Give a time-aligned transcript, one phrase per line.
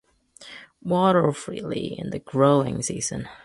[0.81, 3.29] Water freely in the growing season.